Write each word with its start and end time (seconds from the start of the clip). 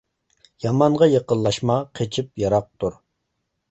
يامانغا 0.65 1.09
يېقىنلاشما 1.13 1.79
قېچىپ 2.01 2.45
يىراق 2.47 2.71
تۇر. 2.83 3.03